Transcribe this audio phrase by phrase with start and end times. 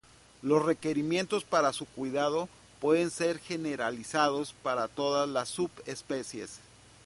[0.41, 6.59] Los requerimientos para su cuidado pueden ser generalizados para todas las subespecies.